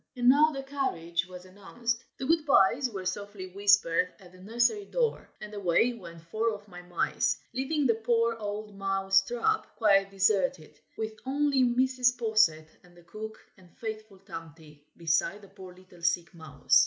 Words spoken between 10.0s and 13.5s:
deserted, with only Mrs. Posset and the cook